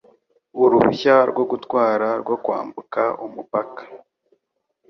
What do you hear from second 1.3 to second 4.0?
gutwara rwo kwambuka umupaka.